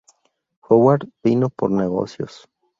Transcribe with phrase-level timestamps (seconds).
[0.67, 2.49] Howard vino por negocios.